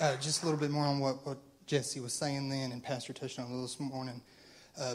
[0.00, 1.36] Uh, just a little bit more on what, what
[1.66, 4.22] Jesse was saying then, and Pastor touched on this morning.
[4.80, 4.94] Uh,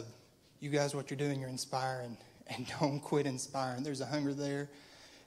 [0.58, 2.16] you guys, what you're doing, you're inspiring,
[2.48, 3.84] and don't quit inspiring.
[3.84, 4.68] There's a hunger there,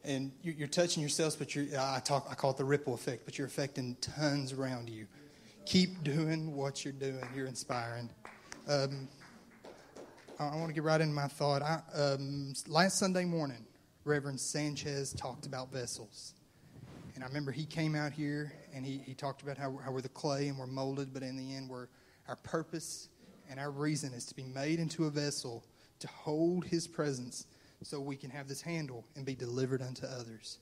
[0.04, 3.23] and you're, you're touching yourselves, but you're, I talk, I call it the ripple effect,
[3.23, 5.07] but you're affecting tons around you.
[5.65, 7.25] Keep doing what you're doing.
[7.33, 8.09] You're inspiring.
[8.67, 9.07] Um,
[10.41, 11.61] I want to get right into my thought.
[11.61, 13.65] I, um, last Sunday morning,
[14.03, 16.34] Reverend Sanchez talked about vessels.
[17.20, 19.99] And I remember he came out here and he, he talked about how, how we're
[19.99, 21.89] the clay and we're molded, but in the end, we're,
[22.30, 23.09] our purpose
[23.49, 25.66] and our reason is to be made into a vessel
[25.99, 27.45] to hold his presence
[27.84, 30.59] so we can have this handle and be delivered unto others.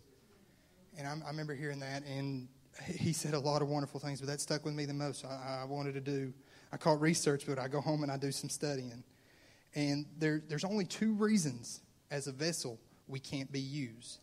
[0.98, 2.48] And I, I remember hearing that, and
[2.88, 5.26] he said a lot of wonderful things, but that stuck with me the most.
[5.26, 6.34] I, I wanted to do,
[6.74, 9.04] I call it research, but I go home and I do some studying.
[9.76, 14.18] And there, there's only two reasons as a vessel we can't be used.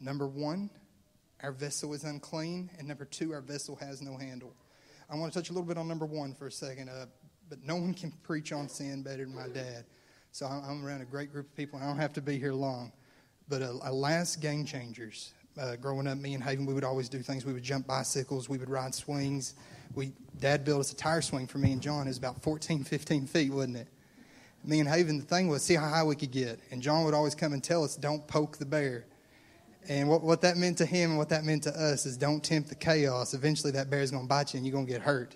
[0.00, 0.70] Number one,
[1.42, 2.70] our vessel is unclean.
[2.78, 4.54] And number two, our vessel has no handle.
[5.10, 6.88] I want to touch a little bit on number one for a second.
[6.88, 7.06] Uh,
[7.48, 9.84] but no one can preach on sin better than my dad.
[10.32, 12.52] So I'm around a great group of people, and I don't have to be here
[12.52, 12.92] long.
[13.48, 15.32] But a, a last game changers.
[15.58, 17.44] Uh, growing up, me and Haven, we would always do things.
[17.44, 18.48] We would jump bicycles.
[18.48, 19.54] We would ride swings.
[19.94, 22.02] We Dad built us a tire swing for me and John.
[22.02, 23.88] It was about 14, 15 feet, wasn't it?
[24.64, 26.60] Me and Haven, the thing was see how high we could get.
[26.70, 29.06] And John would always come and tell us, "Don't poke the bear."
[29.88, 32.42] And what, what that meant to him and what that meant to us is don't
[32.42, 33.34] tempt the chaos.
[33.34, 35.34] Eventually, that bear is going to bite you and you're going to get hurt.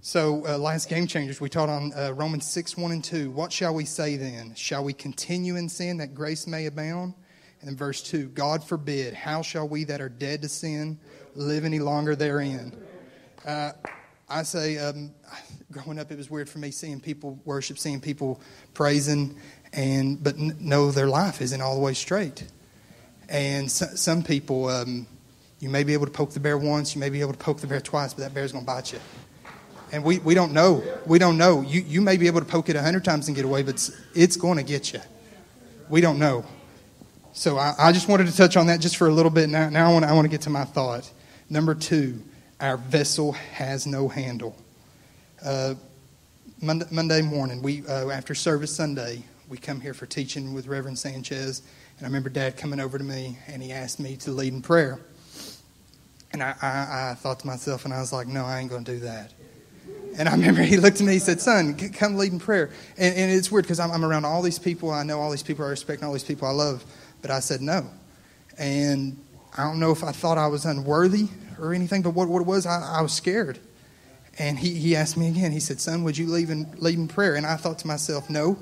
[0.00, 3.30] So, uh, last game changers, we taught on uh, Romans 6 1 and 2.
[3.30, 4.54] What shall we say then?
[4.54, 7.14] Shall we continue in sin that grace may abound?
[7.60, 10.98] And then verse 2 God forbid, how shall we that are dead to sin
[11.34, 12.72] live any longer therein?
[13.44, 13.72] Uh,
[14.28, 15.12] I say, um,
[15.70, 18.40] growing up, it was weird for me seeing people worship, seeing people
[18.74, 19.36] praising,
[19.72, 22.44] and but n- know their life isn't all the way straight.
[23.28, 25.06] And so, some people, um,
[25.58, 27.60] you may be able to poke the bear once, you may be able to poke
[27.60, 29.00] the bear twice, but that bear's going to bite you.
[29.92, 30.82] And we, we don't know.
[31.06, 31.62] We don't know.
[31.62, 33.74] You, you may be able to poke it a hundred times and get away, but
[33.74, 35.00] it's, it's going to get you.
[35.88, 36.44] We don't know.
[37.32, 39.48] So I, I, just wanted to touch on that just for a little bit.
[39.48, 41.10] Now, now I, want, I want to get to my thought.
[41.48, 42.22] Number two,
[42.60, 44.56] our vessel has no handle.
[45.44, 45.74] Uh,
[46.60, 50.98] Monday, Monday, morning, we uh, after service Sunday, we come here for teaching with Reverend
[50.98, 51.62] Sanchez
[51.98, 54.60] and I remember Dad coming over to me and he asked me to lead in
[54.60, 55.00] prayer.
[56.32, 58.84] And I, I, I thought to myself, and I was like, no, I ain't going
[58.84, 59.32] to do that.
[60.18, 62.70] And I remember he looked at me, he said, Son, come lead in prayer.
[62.98, 64.90] And, and it's weird because I'm, I'm, around all these people.
[64.90, 66.84] I know all these people I respect all these people I love.
[67.22, 67.86] But I said no.
[68.58, 69.18] And
[69.56, 71.28] I don't know if I thought I was unworthy
[71.58, 73.58] or anything, but what, what it was, I, I was scared.
[74.38, 77.08] And he, he asked me again, he said, Son, would you lead in, lead in
[77.08, 77.36] prayer?
[77.36, 78.58] And I thought to myself, No,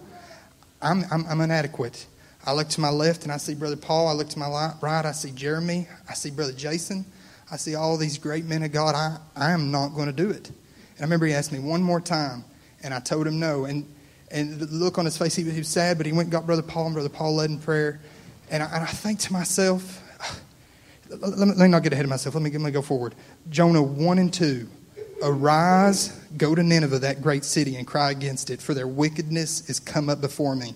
[0.85, 2.07] I'm, I'm, I'm inadequate.
[2.45, 4.07] I look to my left and I see Brother Paul.
[4.07, 5.89] I look to my right, I see Jeremy.
[6.09, 7.07] I see Brother Jason.
[7.51, 8.95] I see all these great men of God.
[8.95, 10.49] I, I am not going to do it.
[10.49, 12.45] And I remember he asked me one more time,
[12.83, 13.65] and I told him no.
[13.65, 13.93] And,
[14.31, 16.47] and the look on his face, he, he was sad, but he went and got
[16.47, 18.01] Brother Paul, and Brother Paul led in prayer.
[18.51, 20.03] And I, and I think to myself,
[21.09, 22.35] let me, let me not get ahead of myself.
[22.35, 23.15] Let me, let me go forward.
[23.49, 24.69] Jonah 1 and 2.
[25.25, 29.81] Arise, go to Nineveh, that great city, and cry against it, for their wickedness is
[29.81, 30.75] come up before me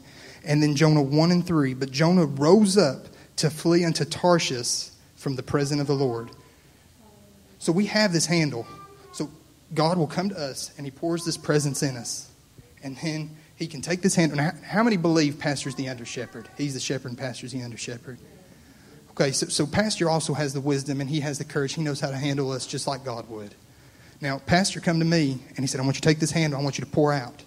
[0.49, 1.75] and then Jonah 1 and 3.
[1.75, 3.07] But Jonah rose up
[3.37, 6.31] to flee unto Tarshish from the presence of the Lord.
[7.59, 8.67] So we have this handle.
[9.13, 9.31] So
[9.75, 12.31] God will come to us and he pours this presence in us.
[12.83, 14.39] And then he can take this handle.
[14.39, 16.49] Now, how many believe pastor's the under shepherd?
[16.57, 18.19] He's the shepherd and pastor's the under shepherd.
[19.11, 21.75] Okay, so, so pastor also has the wisdom and he has the courage.
[21.75, 23.55] He knows how to handle us just like God would.
[24.21, 26.59] Now, pastor come to me and he said, I want you to take this handle.
[26.59, 27.45] I want you to pour out.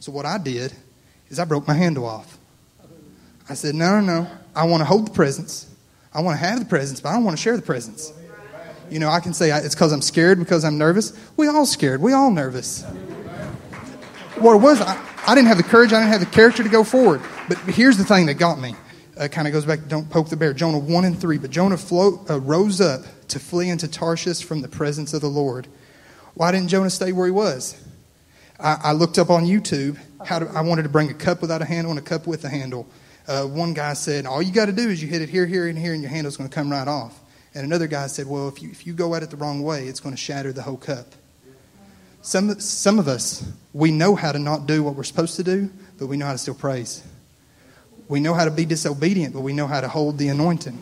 [0.00, 0.72] So what I did
[1.28, 2.38] is I broke my handle off.
[3.48, 4.30] I said, no, no, no.
[4.54, 5.72] I want to hold the presence.
[6.12, 8.12] I want to have the presence, but I don't want to share the presence.
[8.90, 11.12] You know, I can say it's because I'm scared, because I'm nervous.
[11.36, 12.00] We all scared.
[12.00, 12.82] We all nervous.
[14.36, 15.92] What it was, I, I didn't have the courage.
[15.92, 17.20] I didn't have the character to go forward.
[17.48, 18.74] But here's the thing that got me.
[19.18, 20.52] Uh, kind of goes back to don't poke the bear.
[20.52, 21.38] Jonah 1 and 3.
[21.38, 25.28] But Jonah float, uh, rose up to flee into Tarshish from the presence of the
[25.28, 25.66] Lord.
[26.38, 27.76] Why didn't Jonah stay where he was?
[28.60, 31.62] I, I looked up on YouTube how to, I wanted to bring a cup without
[31.62, 32.86] a handle and a cup with a handle.
[33.26, 35.66] Uh, one guy said, All you got to do is you hit it here, here,
[35.66, 37.18] and here, and your handle's going to come right off.
[37.56, 39.88] And another guy said, Well, if you, if you go at it the wrong way,
[39.88, 41.06] it's going to shatter the whole cup.
[42.22, 45.68] Some, some of us, we know how to not do what we're supposed to do,
[45.98, 47.02] but we know how to still praise.
[48.06, 50.78] We know how to be disobedient, but we know how to hold the anointing.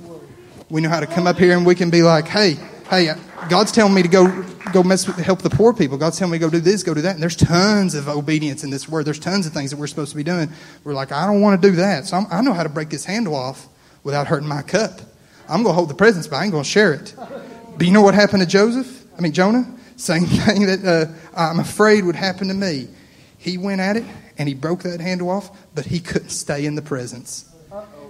[0.69, 2.58] We know how to come up here and we can be like, Hey,
[2.91, 3.12] hey,
[3.49, 5.97] God's telling me to go go mess with, help the poor people.
[5.97, 7.15] God's telling me to go do this, go do that.
[7.15, 9.05] And there's tons of obedience in this word.
[9.05, 10.50] There's tons of things that we're supposed to be doing.
[10.85, 12.06] We're like, I don't want to do that.
[12.06, 13.69] So I'm, i know how to break this handle off
[14.03, 15.00] without hurting my cup.
[15.49, 17.15] I'm going to hold the presence, but I ain't going to share it.
[17.17, 19.05] But you know what happened to Joseph?
[19.17, 19.67] I mean, Jonah,
[19.97, 22.89] same thing that uh, I'm afraid would happen to me.
[23.39, 24.05] He went at it
[24.39, 27.50] and he broke that handle off, but he couldn't stay in the presence.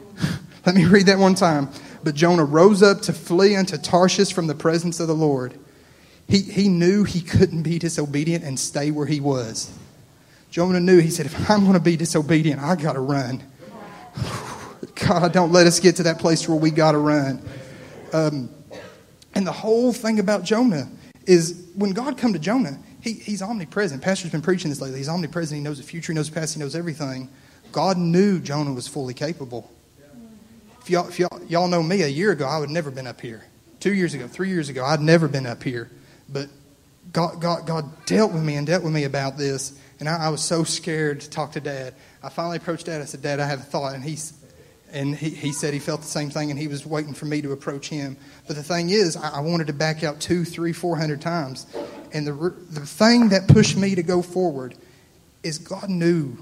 [0.66, 1.68] Let me read that one time.
[2.06, 5.58] But Jonah rose up to flee unto Tarshish from the presence of the Lord.
[6.28, 9.76] He, he knew he couldn't be disobedient and stay where he was.
[10.48, 13.42] Jonah knew, he said, if I'm going to be disobedient, I got to run.
[14.94, 17.42] God, don't let us get to that place where we got to run.
[18.12, 18.50] Um,
[19.34, 20.88] and the whole thing about Jonah
[21.26, 24.00] is when God come to Jonah, he, he's omnipresent.
[24.00, 24.98] Pastor's been preaching this lately.
[24.98, 25.56] He's omnipresent.
[25.56, 26.12] He knows the future.
[26.12, 26.54] He knows the past.
[26.54, 27.28] He knows everything.
[27.72, 29.72] God knew Jonah was fully capable.
[30.86, 33.20] If y'all, if y'all, y'all know me, a year ago, I would never been up
[33.20, 33.42] here.
[33.80, 35.90] Two years ago, three years ago, I'd never been up here.
[36.28, 36.48] But
[37.12, 39.76] God, God, God dealt with me and dealt with me about this.
[39.98, 41.94] And I, I was so scared to talk to Dad.
[42.22, 43.02] I finally approached Dad.
[43.02, 43.96] I said, Dad, I have a thought.
[43.96, 44.32] And he's
[44.92, 47.42] and he, he said he felt the same thing and he was waiting for me
[47.42, 48.16] to approach him.
[48.46, 51.66] But the thing is, I, I wanted to back out two, three, four hundred times.
[52.12, 52.32] And the,
[52.70, 54.76] the thing that pushed me to go forward
[55.42, 56.36] is God knew,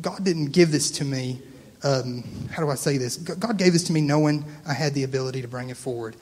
[0.00, 1.42] God didn't give this to me
[1.86, 3.16] um, how do I say this?
[3.16, 6.16] God gave this to me knowing I had the ability to bring it forward.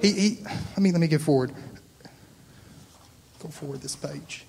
[0.00, 1.52] He, he, let me let me get forward.
[3.42, 4.44] Go forward this page.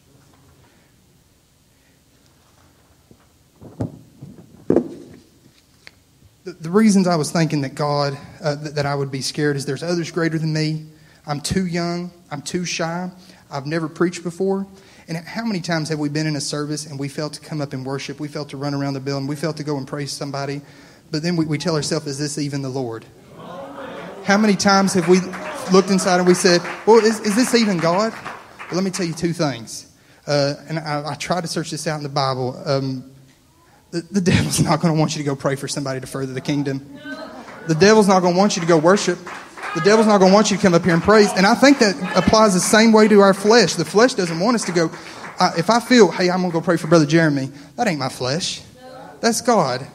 [6.43, 9.83] The, reasons I was thinking that God uh, that I would be scared is there's
[9.83, 10.85] others greater than me.
[11.25, 12.11] I'm too young.
[12.31, 13.09] I'm too shy.
[13.51, 14.67] I've never preached before.
[15.09, 17.61] And how many times have we been in a service and we felt to come
[17.61, 18.19] up and worship?
[18.19, 19.25] We felt to run around the building.
[19.25, 20.61] We felt to go and praise somebody.
[21.09, 23.05] But then we, we tell ourselves, is this even the Lord?
[24.23, 25.19] How many times have we
[25.73, 28.13] looked inside and we said, well, is, is this even God?
[28.71, 29.91] Let me tell you two things.
[30.27, 32.61] Uh, and I, I tried to search this out in the Bible.
[32.63, 33.11] Um,
[33.89, 36.33] the, the devil's not going to want you to go pray for somebody to further
[36.33, 36.99] the kingdom.
[37.65, 39.17] The devil's not going to want you to go worship.
[39.75, 41.31] The devil's not going to want you to come up here and praise.
[41.35, 43.75] And I think that applies the same way to our flesh.
[43.75, 44.85] The flesh doesn't want us to go.
[45.57, 48.09] If I feel, hey, I'm going to go pray for Brother Jeremy, that ain't my
[48.09, 48.61] flesh.
[49.21, 49.85] That's God.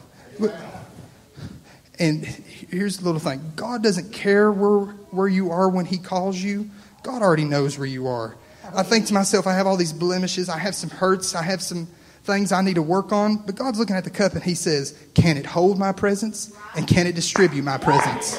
[1.98, 6.36] And here's the little thing God doesn't care where, where you are when He calls
[6.36, 6.70] you,
[7.02, 8.36] God already knows where you are.
[8.74, 11.62] I think to myself, I have all these blemishes, I have some hurts, I have
[11.62, 11.86] some
[12.24, 14.98] things I need to work on, but God's looking at the cup and He says,
[15.14, 16.56] Can it hold my presence?
[16.74, 18.38] And can it distribute my presence?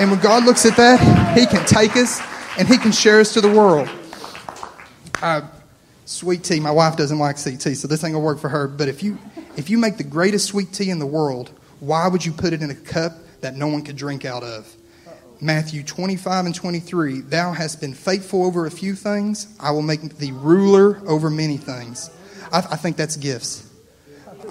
[0.00, 2.22] And when God looks at that, He can take us
[2.58, 3.86] and He can share us to the world.
[5.20, 5.42] Uh,
[6.06, 6.58] sweet tea.
[6.58, 8.66] My wife doesn't like sweet tea, so this ain't gonna work for her.
[8.66, 9.18] But if you
[9.58, 11.50] if you make the greatest sweet tea in the world,
[11.80, 13.12] why would you put it in a cup
[13.42, 14.74] that no one could drink out of?
[15.38, 17.20] Matthew 25 and 23.
[17.20, 19.54] Thou hast been faithful over a few things.
[19.60, 22.10] I will make thee ruler over many things.
[22.50, 23.68] I, I think that's gifts.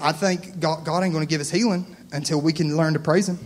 [0.00, 3.00] I think God, God ain't going to give us healing until we can learn to
[3.00, 3.38] praise Him.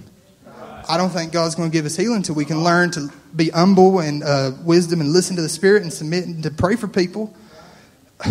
[0.89, 3.51] I don't think God's going to give us healing until we can learn to be
[3.51, 6.89] humble and uh, wisdom and listen to the Spirit and submit and to pray for
[6.89, 7.35] people.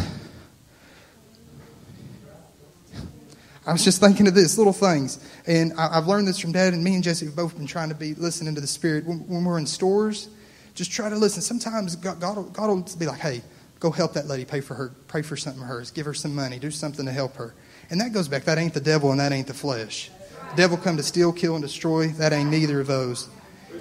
[3.65, 6.73] I was just thinking of this little things, and I, have learned this from Dad
[6.73, 9.19] and me and Jesse have both been trying to be listening to the Spirit when,
[9.27, 10.29] when we're in stores.
[10.75, 11.41] Just try to listen.
[11.41, 13.41] Sometimes God, God, will, God will be like, "Hey,
[13.79, 14.43] go help that lady.
[14.43, 14.91] Pay for her.
[15.07, 15.91] Pray for something of hers.
[15.91, 16.59] Give her some money.
[16.59, 17.53] Do something to help her."
[17.89, 18.43] And that goes back.
[18.43, 20.09] That ain't the devil, and that ain't the flesh
[20.55, 22.07] devil come to steal, kill, and destroy.
[22.07, 23.29] That ain't neither of those.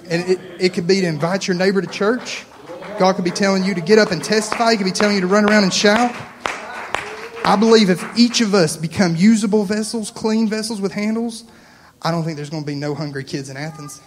[0.09, 2.45] And it, it could be to invite your neighbor to church.
[2.99, 4.71] God could be telling you to get up and testify.
[4.71, 6.15] He could be telling you to run around and shout.
[7.45, 11.43] I believe if each of us become usable vessels, clean vessels with handles,
[12.01, 14.01] I don't think there's going to be no hungry kids in Athens.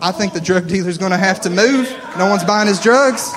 [0.00, 1.90] I think the drug dealer's going to have to move.
[2.18, 3.30] No one's buying his drugs.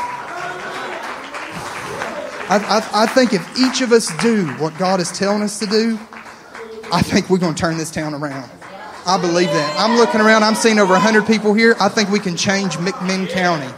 [2.50, 5.66] I, I, I think if each of us do what God is telling us to
[5.66, 6.00] do,
[6.91, 8.50] I think we're going to turn this town around.
[9.06, 9.79] I believe that.
[9.79, 11.75] I'm looking around, I'm seeing over 100 people here.
[11.79, 13.72] I think we can change McMinn County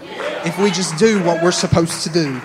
[0.47, 2.41] if we just do what we're supposed to do.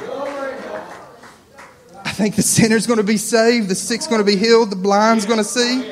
[2.05, 4.77] I think the sinner's going to be saved, the sick's going to be healed, the
[4.77, 5.91] blind's going to see.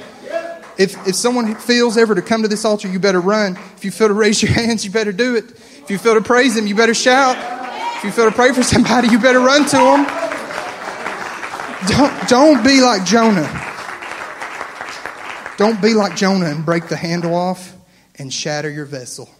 [0.79, 3.59] If, if someone feels ever to come to this altar, you better run.
[3.77, 5.45] If you feel to raise your hands, you better do it.
[5.51, 7.37] If you feel to praise Him, you better shout.
[7.97, 10.07] If you feel to pray for somebody, you better run to them.
[11.89, 13.62] Don't, don't be like Jonah.
[15.59, 17.75] Don't be like Jonah and break the handle off
[18.17, 19.31] and shatter your vessel.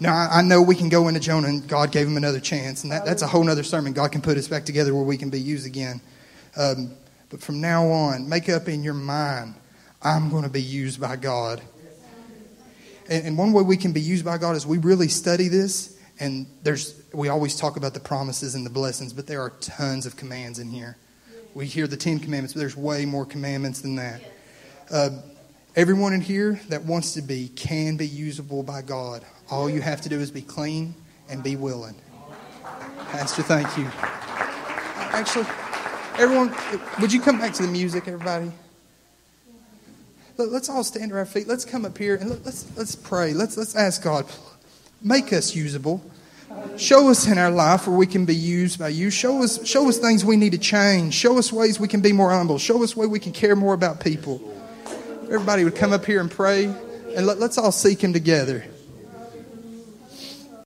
[0.00, 2.92] Now, I know we can go into Jonah and God gave him another chance, and
[2.92, 3.92] that, that's a whole other sermon.
[3.92, 6.00] God can put us back together where we can be used again.
[6.56, 6.92] Um,
[7.30, 9.54] but from now on, make up in your mind
[10.00, 11.60] I'm going to be used by God.
[13.08, 15.98] And, and one way we can be used by God is we really study this,
[16.20, 20.06] and there's we always talk about the promises and the blessings, but there are tons
[20.06, 20.96] of commands in here.
[21.54, 24.20] We hear the Ten Commandments, but there's way more commandments than that.
[24.90, 25.10] Uh,
[25.76, 29.22] everyone in here that wants to be can be usable by God.
[29.50, 30.94] All you have to do is be clean
[31.28, 31.94] and be willing.
[33.10, 33.86] Pastor, thank you.
[35.12, 35.46] Actually,
[36.18, 36.54] everyone,
[37.00, 38.50] would you come back to the music, everybody?
[40.38, 41.48] Let's all stand to our feet.
[41.48, 43.32] Let's come up here and let's let's pray.
[43.34, 44.24] Let's let's ask God,
[45.02, 46.00] make us usable.
[46.76, 49.10] Show us in our life where we can be used by you.
[49.10, 51.14] Show us show us things we need to change.
[51.14, 52.58] Show us ways we can be more humble.
[52.58, 54.40] Show us ways we can care more about people.
[55.30, 56.64] Everybody would come up here and pray,
[57.14, 58.64] and let, let's all seek Him together.